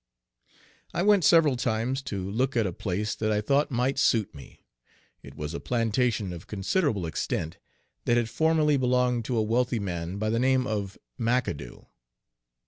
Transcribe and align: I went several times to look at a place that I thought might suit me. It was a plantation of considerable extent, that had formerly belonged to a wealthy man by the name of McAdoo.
I 0.95 1.03
went 1.03 1.23
several 1.23 1.55
times 1.55 2.01
to 2.09 2.27
look 2.27 2.57
at 2.57 2.65
a 2.65 2.73
place 2.73 3.13
that 3.13 3.31
I 3.31 3.39
thought 3.39 3.69
might 3.69 3.99
suit 3.99 4.33
me. 4.33 4.65
It 5.21 5.35
was 5.35 5.53
a 5.53 5.59
plantation 5.59 6.33
of 6.33 6.47
considerable 6.47 7.05
extent, 7.05 7.59
that 8.05 8.17
had 8.17 8.27
formerly 8.27 8.77
belonged 8.77 9.25
to 9.25 9.37
a 9.37 9.43
wealthy 9.43 9.77
man 9.77 10.17
by 10.17 10.31
the 10.31 10.39
name 10.39 10.65
of 10.65 10.97
McAdoo. 11.19 11.85